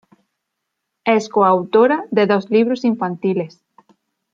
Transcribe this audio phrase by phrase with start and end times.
[1.05, 3.61] Es coautora de dos libros infantiles.